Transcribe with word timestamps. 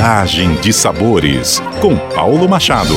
Viagem 0.00 0.54
de 0.62 0.72
Sabores, 0.72 1.60
com 1.78 1.94
Paulo 2.14 2.48
Machado. 2.48 2.94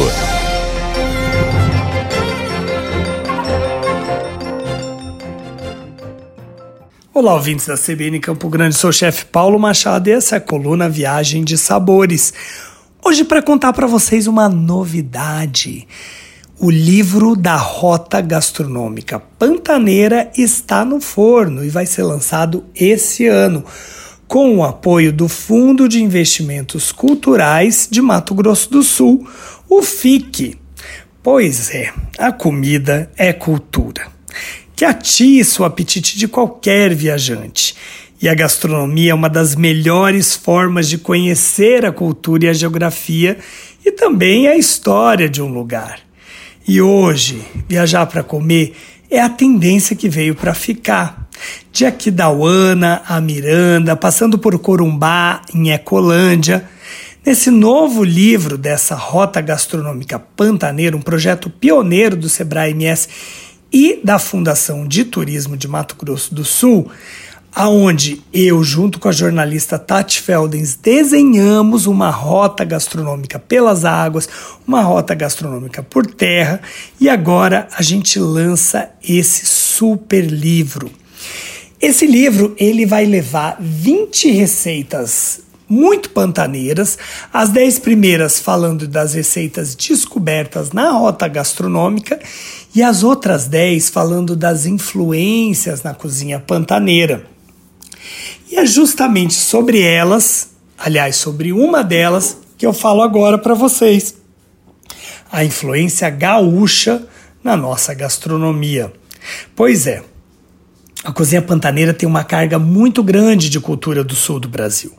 Olá, 7.13 7.33
ouvintes 7.33 7.67
da 7.67 7.75
CBN 7.75 8.21
Campo 8.21 8.47
Grande, 8.47 8.75
sou 8.75 8.89
o 8.89 8.93
chefe 8.93 9.25
Paulo 9.25 9.59
Machado 9.59 10.07
e 10.07 10.13
essa 10.13 10.35
é 10.35 10.37
a 10.37 10.41
coluna 10.41 10.87
Viagem 10.87 11.43
de 11.43 11.57
Sabores. 11.57 12.33
Hoje, 13.03 13.25
para 13.25 13.41
contar 13.41 13.73
para 13.73 13.85
vocês 13.85 14.25
uma 14.25 14.47
novidade. 14.47 15.85
O 16.57 16.71
livro 16.71 17.35
da 17.35 17.57
Rota 17.57 18.21
Gastronômica 18.21 19.19
Pantaneira 19.19 20.31
está 20.37 20.85
no 20.85 21.01
forno 21.01 21.65
e 21.65 21.69
vai 21.69 21.85
ser 21.85 22.03
lançado 22.03 22.63
esse 22.73 23.27
ano, 23.27 23.65
com 24.27 24.57
o 24.57 24.63
apoio 24.63 25.11
do 25.11 25.27
Fundo 25.27 25.87
de 25.87 26.01
Investimentos 26.01 26.91
Culturais 26.91 27.87
de 27.89 28.01
Mato 28.01 28.33
Grosso 28.33 28.69
do 28.69 28.83
Sul, 28.83 29.27
o 29.69 29.81
FIC. 29.81 30.57
Pois 31.21 31.73
é, 31.73 31.93
a 32.17 32.31
comida 32.31 33.09
é 33.15 33.31
cultura, 33.31 34.07
que 34.75 34.83
atiça 34.83 35.61
o 35.61 35.65
apetite 35.65 36.17
de 36.17 36.27
qualquer 36.27 36.93
viajante. 36.93 37.75
E 38.21 38.29
a 38.29 38.33
gastronomia 38.33 39.11
é 39.11 39.15
uma 39.15 39.29
das 39.29 39.55
melhores 39.55 40.33
formas 40.35 40.87
de 40.87 40.97
conhecer 40.97 41.85
a 41.85 41.91
cultura 41.91 42.45
e 42.45 42.49
a 42.49 42.53
geografia 42.53 43.37
e 43.85 43.91
também 43.91 44.47
a 44.47 44.55
história 44.55 45.27
de 45.27 45.41
um 45.41 45.47
lugar. 45.47 45.99
E 46.65 46.81
hoje, 46.81 47.41
viajar 47.67 48.05
para 48.05 48.23
comer 48.23 48.75
é 49.11 49.19
a 49.19 49.29
tendência 49.29 49.95
que 49.95 50.07
veio 50.07 50.33
para 50.35 50.53
ficar. 50.53 51.22
De 51.71 51.85
Aquidauana 51.85 53.01
a 53.07 53.19
Miranda, 53.19 53.95
passando 53.95 54.37
por 54.37 54.57
Corumbá, 54.59 55.41
em 55.53 55.71
Ecolândia. 55.71 56.67
Nesse 57.25 57.49
novo 57.49 58.03
livro 58.03 58.57
dessa 58.57 58.95
Rota 58.95 59.39
Gastronômica 59.39 60.19
Pantaneira, 60.19 60.97
um 60.97 61.01
projeto 61.01 61.49
pioneiro 61.49 62.17
do 62.17 62.27
Sebrae 62.27 62.71
MS 62.71 63.07
e 63.71 63.99
da 64.03 64.19
Fundação 64.19 64.87
de 64.87 65.05
Turismo 65.05 65.55
de 65.57 65.67
Mato 65.67 65.95
Grosso 65.95 66.35
do 66.35 66.43
Sul, 66.43 66.91
aonde 67.55 68.21
eu, 68.33 68.63
junto 68.63 68.99
com 68.99 69.07
a 69.07 69.11
jornalista 69.11 69.79
Tati 69.79 70.21
Feldens, 70.21 70.75
desenhamos 70.75 71.85
uma 71.85 72.09
rota 72.09 72.63
gastronômica 72.63 73.39
pelas 73.39 73.85
águas, 73.85 74.27
uma 74.67 74.81
rota 74.81 75.15
gastronômica 75.15 75.81
por 75.81 76.05
terra, 76.05 76.61
e 76.99 77.09
agora 77.09 77.67
a 77.75 77.81
gente 77.81 78.19
lança 78.19 78.89
esse 79.01 79.45
super 79.45 80.25
livro. 80.25 80.91
Esse 81.83 82.07
livro 82.07 82.55
ele 82.57 82.85
vai 82.85 83.05
levar 83.05 83.57
20 83.59 84.31
receitas 84.31 85.41
muito 85.67 86.11
pantaneiras, 86.11 86.97
as 87.33 87.49
10 87.49 87.79
primeiras 87.79 88.39
falando 88.39 88.87
das 88.87 89.13
receitas 89.15 89.75
descobertas 89.75 90.71
na 90.71 90.91
rota 90.91 91.27
gastronômica 91.27 92.21
e 92.73 92.81
as 92.81 93.03
outras 93.03 93.47
10 93.47 93.89
falando 93.89 94.33
das 94.33 94.65
influências 94.65 95.83
na 95.83 95.93
cozinha 95.93 96.39
pantaneira. 96.39 97.25
E 98.49 98.55
é 98.55 98.65
justamente 98.65 99.33
sobre 99.33 99.81
elas, 99.81 100.51
aliás, 100.77 101.17
sobre 101.17 101.51
uma 101.51 101.83
delas, 101.83 102.37
que 102.57 102.65
eu 102.65 102.71
falo 102.71 103.01
agora 103.01 103.37
para 103.37 103.53
vocês. 103.53 104.15
A 105.29 105.43
influência 105.43 106.09
gaúcha 106.09 107.05
na 107.43 107.57
nossa 107.57 107.93
gastronomia. 107.93 108.93
Pois 109.53 109.85
é, 109.85 110.01
a 111.03 111.11
cozinha 111.11 111.41
pantaneira 111.41 111.93
tem 111.93 112.07
uma 112.07 112.23
carga 112.23 112.57
muito 112.57 113.03
grande 113.03 113.49
de 113.49 113.59
cultura 113.59 114.03
do 114.03 114.15
sul 114.15 114.39
do 114.39 114.47
Brasil. 114.47 114.93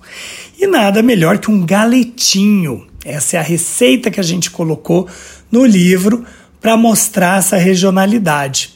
E 0.58 0.66
nada 0.66 1.02
melhor 1.02 1.38
que 1.38 1.50
um 1.50 1.64
galetinho. 1.64 2.86
Essa 3.04 3.36
é 3.36 3.40
a 3.40 3.42
receita 3.42 4.10
que 4.10 4.20
a 4.20 4.22
gente 4.22 4.50
colocou 4.50 5.08
no 5.50 5.64
livro 5.64 6.24
para 6.60 6.76
mostrar 6.76 7.38
essa 7.38 7.56
regionalidade. 7.56 8.74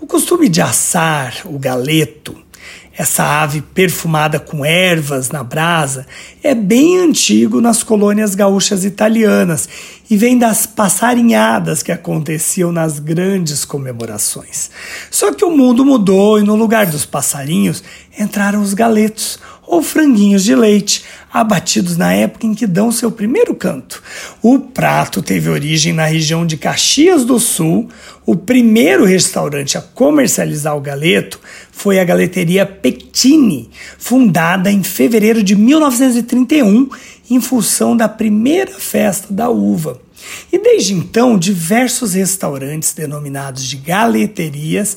O 0.00 0.06
costume 0.06 0.48
de 0.48 0.60
assar 0.60 1.42
o 1.44 1.58
galeto 1.58 2.36
essa 3.00 3.24
ave 3.24 3.62
perfumada 3.62 4.38
com 4.38 4.62
ervas 4.62 5.30
na 5.30 5.42
brasa, 5.42 6.06
é 6.42 6.54
bem 6.54 6.98
antigo 6.98 7.58
nas 7.58 7.82
colônias 7.82 8.34
gaúchas 8.34 8.84
italianas 8.84 9.66
e 10.10 10.18
vem 10.18 10.36
das 10.36 10.66
passarinhadas 10.66 11.82
que 11.82 11.92
aconteciam 11.92 12.70
nas 12.70 12.98
grandes 12.98 13.64
comemorações. 13.64 14.70
Só 15.10 15.32
que 15.32 15.46
o 15.46 15.50
mundo 15.50 15.82
mudou 15.82 16.38
e 16.38 16.42
no 16.42 16.54
lugar 16.54 16.84
dos 16.84 17.06
passarinhos 17.06 17.82
entraram 18.18 18.60
os 18.60 18.74
galetos, 18.74 19.38
ou 19.70 19.80
franguinhos 19.82 20.42
de 20.42 20.52
leite, 20.52 21.04
abatidos 21.32 21.96
na 21.96 22.12
época 22.12 22.44
em 22.44 22.52
que 22.52 22.66
dão 22.66 22.90
seu 22.90 23.08
primeiro 23.08 23.54
canto. 23.54 24.02
O 24.42 24.58
prato 24.58 25.22
teve 25.22 25.48
origem 25.48 25.92
na 25.92 26.06
região 26.06 26.44
de 26.44 26.56
Caxias 26.56 27.24
do 27.24 27.38
Sul. 27.38 27.88
O 28.26 28.34
primeiro 28.34 29.04
restaurante 29.04 29.78
a 29.78 29.80
comercializar 29.80 30.76
o 30.76 30.80
galeto 30.80 31.38
foi 31.70 32.00
a 32.00 32.04
Galeteria 32.04 32.66
Pettini, 32.66 33.70
fundada 33.96 34.72
em 34.72 34.82
fevereiro 34.82 35.40
de 35.40 35.54
1931 35.54 36.88
em 37.30 37.40
função 37.40 37.96
da 37.96 38.08
primeira 38.08 38.72
festa 38.72 39.32
da 39.32 39.48
uva. 39.48 40.00
E 40.52 40.58
desde 40.58 40.94
então, 40.94 41.38
diversos 41.38 42.14
restaurantes 42.14 42.92
denominados 42.92 43.64
de 43.64 43.76
galeterias 43.76 44.96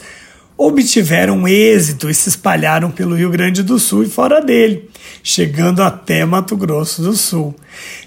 obtiveram 0.66 1.46
êxito 1.46 2.09
e 2.09 2.13
se 2.13 2.29
espalharam 2.29 2.90
pelo 2.90 3.16
Rio 3.16 3.29
Grande 3.29 3.62
do 3.62 3.78
Sul 3.78 4.03
e 4.03 4.09
fora 4.09 4.40
dele, 4.40 4.90
chegando 5.22 5.84
até 5.84 6.25
Mato 6.25 6.56
Grosso 6.56 7.01
do 7.01 7.13
Sul. 7.13 7.53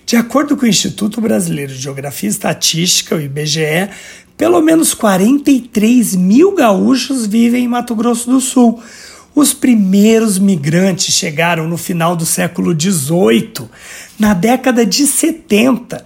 De 0.07 0.17
acordo 0.17 0.57
com 0.57 0.65
o 0.65 0.69
Instituto 0.69 1.21
Brasileiro 1.21 1.73
de 1.73 1.79
Geografia 1.79 2.29
e 2.29 2.33
Estatística, 2.33 3.15
o 3.15 3.21
IBGE, 3.21 3.91
pelo 4.39 4.63
menos 4.63 4.95
43 4.95 6.17
mil 6.17 6.55
gaúchos 6.55 7.27
vivem 7.27 7.65
em 7.65 7.69
Mato 7.69 7.95
Grosso 7.95 8.31
do 8.31 8.41
Sul. 8.41 8.83
Os 9.35 9.53
primeiros 9.53 10.39
migrantes 10.39 11.15
chegaram 11.15 11.69
no 11.69 11.77
final 11.77 12.17
do 12.17 12.25
século 12.25 12.75
XVIII. 12.79 13.69
Na 14.19 14.33
década 14.33 14.87
de 14.87 15.07
70, 15.07 16.03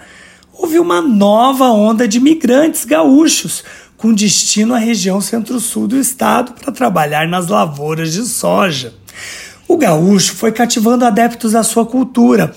houve 0.52 0.80
uma 0.80 1.00
nova 1.00 1.66
onda 1.66 2.08
de 2.08 2.18
migrantes 2.18 2.84
gaúchos, 2.84 3.62
com 4.00 4.14
destino 4.14 4.74
à 4.74 4.78
região 4.78 5.20
centro-sul 5.20 5.86
do 5.86 5.98
estado 5.98 6.52
para 6.52 6.72
trabalhar 6.72 7.28
nas 7.28 7.48
lavouras 7.48 8.14
de 8.14 8.24
soja. 8.24 8.94
O 9.68 9.76
gaúcho 9.76 10.34
foi 10.34 10.52
cativando 10.52 11.04
adeptos 11.04 11.54
à 11.54 11.62
sua 11.62 11.84
cultura 11.84 12.50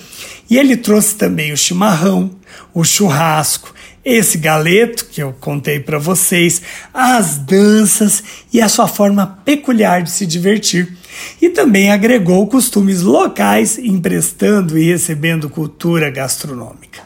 e 0.48 0.56
ele 0.56 0.74
trouxe 0.74 1.16
também 1.16 1.52
o 1.52 1.56
chimarrão, 1.56 2.30
o 2.72 2.82
churrasco, 2.82 3.74
esse 4.02 4.38
galeto 4.38 5.04
que 5.04 5.22
eu 5.22 5.34
contei 5.38 5.78
para 5.78 5.98
vocês, 5.98 6.62
as 6.94 7.36
danças 7.36 8.24
e 8.50 8.62
a 8.62 8.68
sua 8.68 8.88
forma 8.88 9.38
peculiar 9.44 10.02
de 10.02 10.10
se 10.10 10.24
divertir. 10.24 10.96
E 11.42 11.50
também 11.50 11.92
agregou 11.92 12.46
costumes 12.46 13.02
locais, 13.02 13.78
emprestando 13.78 14.78
e 14.78 14.86
recebendo 14.86 15.50
cultura 15.50 16.10
gastronômica. 16.10 17.02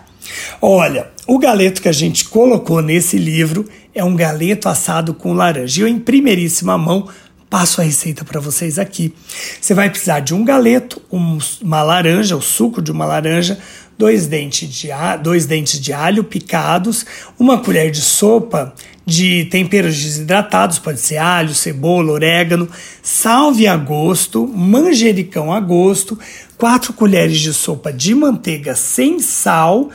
Olha, 0.62 1.10
o 1.28 1.39
galeto 1.39 1.83
que 1.83 1.89
a 1.91 1.93
gente 1.93 2.25
colocou 2.25 2.81
nesse 2.81 3.19
livro 3.19 3.66
é 3.94 4.03
um 4.03 4.16
galeto 4.16 4.66
assado 4.66 5.12
com 5.12 5.34
laranja. 5.34 5.83
Eu, 5.83 5.87
em 5.87 5.99
primeiríssima 5.99 6.78
mão, 6.78 7.06
passo 7.50 7.83
a 7.83 7.84
receita 7.84 8.25
para 8.25 8.41
vocês 8.41 8.78
aqui. 8.78 9.15
Você 9.61 9.75
vai 9.75 9.91
precisar 9.91 10.21
de 10.21 10.33
um 10.33 10.43
galeto, 10.43 11.03
um, 11.12 11.37
uma 11.61 11.83
laranja, 11.83 12.34
o 12.34 12.41
suco 12.41 12.81
de 12.81 12.91
uma 12.91 13.05
laranja, 13.05 13.59
dois 13.99 14.27
dentes, 14.27 14.72
de, 14.72 14.88
dois 15.22 15.44
dentes 15.44 15.78
de 15.78 15.93
alho 15.93 16.25
picados, 16.25 17.05
uma 17.38 17.59
colher 17.59 17.91
de 17.91 18.00
sopa 18.00 18.72
de 19.05 19.44
temperos 19.47 20.00
desidratados, 20.00 20.78
pode 20.78 21.00
ser 21.00 21.19
alho, 21.19 21.55
cebola, 21.55 22.12
orégano, 22.12 22.71
salve 23.03 23.67
a 23.67 23.77
gosto, 23.77 24.47
manjericão 24.47 25.53
a 25.53 25.61
gosto, 25.61 26.19
quatro 26.56 26.94
colheres 26.94 27.38
de 27.38 27.53
sopa 27.53 27.93
de 27.93 28.14
manteiga 28.14 28.75
sem 28.75 29.20
sal 29.20 29.91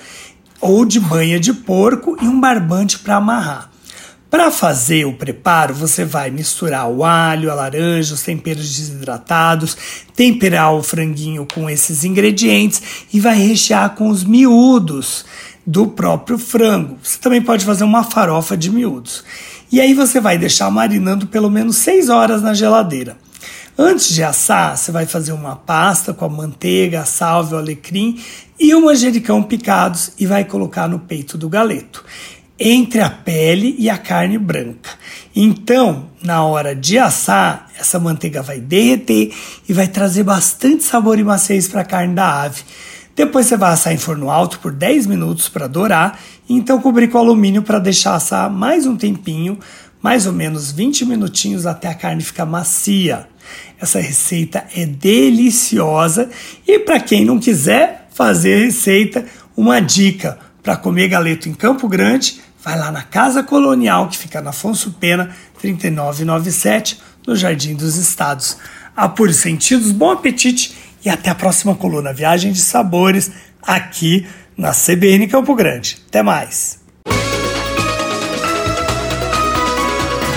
ou 0.63 0.86
de 0.86 0.98
banha 0.98 1.38
de 1.38 1.54
porco 1.54 2.18
e 2.21 2.25
um 2.25 2.39
barbante 2.39 2.98
para 2.98 3.18
amarrar. 3.18 3.69
Para 4.30 4.50
fazer 4.50 5.06
o 5.06 5.13
preparo, 5.13 5.75
você 5.75 6.06
vai 6.06 6.31
misturar 6.31 6.89
o 6.89 7.04
alho, 7.04 7.51
a 7.51 7.54
laranja, 7.54 8.15
os 8.15 8.24
temperos 8.24 8.63
desidratados, 8.63 9.77
temperar 10.15 10.74
o 10.74 10.81
franguinho 10.81 11.45
com 11.54 11.69
esses 11.69 12.06
ingredientes 12.06 12.81
e 13.13 13.19
vai 13.19 13.36
rechear 13.36 13.92
com 13.92 14.07
os 14.07 14.24
miúdos 14.24 15.25
do 15.68 15.88
próprio 15.88 16.38
frango. 16.38 16.98
Você 17.04 17.19
também 17.19 17.42
pode 17.42 17.65
fazer 17.65 17.83
uma 17.83 18.04
farofa 18.04 18.56
de 18.56 18.71
miúdos. 18.71 19.24
E 19.69 19.81
aí 19.81 19.94
você 19.94 20.19
vai 20.21 20.38
deixar 20.38 20.71
marinando 20.71 21.27
pelo 21.27 21.50
menos 21.50 21.75
6 21.77 22.10
horas 22.10 22.42
na 22.42 22.54
geladeira. 22.54 23.18
Antes 23.78 24.14
de 24.14 24.24
assar, 24.24 24.78
você 24.78 24.92
vai 24.92 25.08
fazer 25.08 25.31
uma 25.31 25.56
pasta 25.56 26.14
com 26.14 26.25
a 26.25 26.30
manteiga, 26.30 27.02
a 27.02 27.06
salve, 27.06 27.56
o 27.56 27.58
alecrim 27.58 28.20
e 28.60 28.74
o 28.75 28.86
manjericão 28.86 29.42
picados 29.42 30.12
e 30.20 30.28
vai 30.28 30.46
colocar 30.46 30.88
no 30.88 31.00
peito 31.00 31.40
do 31.40 31.50
galeto, 31.50 32.06
entre 32.60 33.02
a 33.02 33.10
pele 33.10 33.75
e 33.80 33.90
a 33.90 33.98
carne 33.98 34.38
branca. 34.38 34.92
Então, 35.36 36.06
na 36.22 36.44
hora 36.44 36.75
de 36.75 37.00
assar, 37.00 37.68
essa 37.75 38.00
manteiga 38.00 38.44
vai 38.44 38.60
derreter 38.60 39.34
e 39.68 39.74
vai 39.74 39.88
trazer 39.88 40.22
bastante 40.24 40.84
sabor 40.84 41.18
e 41.18 41.24
maciez 41.24 41.68
para 41.68 41.81
a 41.81 41.86
carne 41.86 42.14
da 42.14 42.44
ave. 42.44 42.62
Depois 43.16 43.48
você 43.48 43.58
vai 43.58 43.74
assar 43.74 43.94
em 43.94 43.98
forno 43.98 44.30
alto 44.30 44.60
por 44.60 44.72
10 44.72 45.08
minutos 45.08 45.50
para 45.50 45.68
dourar 45.68 46.20
e 46.50 46.56
então 46.56 46.80
cobrir 46.81 47.10
com 47.10 47.18
alumínio 47.18 47.62
para 47.62 47.78
deixar 47.80 48.16
assar 48.16 48.50
mais 48.50 48.86
um 48.86 48.96
tempinho, 48.96 49.58
mais 50.04 50.28
ou 50.28 50.34
menos 50.34 50.70
20 50.70 51.06
minutinhos 51.06 51.66
até 51.66 51.88
a 51.88 51.96
carne 51.96 52.22
ficar 52.22 52.46
macia. 52.46 53.26
Essa 53.80 54.02
receita 54.02 54.66
é 54.76 54.86
deliciosa 54.86 56.30
e 56.68 56.78
para 56.80 57.00
quem 57.00 57.24
não 57.24 57.40
quiser 57.40 58.10
fazer 58.14 58.66
receita, 58.66 59.26
uma 59.56 59.80
dica 59.80 60.38
para 60.62 60.76
comer 60.76 61.08
galeto 61.08 61.48
em 61.48 61.54
Campo 61.54 61.88
Grande, 61.88 62.42
vai 62.64 62.78
lá 62.78 62.92
na 62.92 63.02
Casa 63.02 63.42
Colonial 63.42 64.10
que 64.10 64.18
fica 64.18 64.42
na 64.42 64.50
Afonso 64.50 64.92
Pena 65.00 65.34
3997, 65.60 67.00
no 67.26 67.36
Jardim 67.36 67.74
dos 67.74 67.96
Estados. 67.96 68.58
Apure 68.96 69.34
sentidos, 69.34 69.92
bom 69.92 70.12
apetite 70.12 70.76
e 71.04 71.10
até 71.10 71.30
a 71.30 71.36
próxima 71.36 71.76
coluna 71.76 72.14
Viagem 72.14 72.52
de 72.52 72.60
Sabores 72.60 73.32
aqui 73.62 74.28
na 74.58 74.72
CBN 74.72 75.28
Campo 75.28 75.56
Grande. 75.56 75.98
Até 76.08 76.22
mais. 76.22 76.83